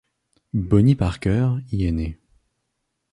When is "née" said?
1.91-2.17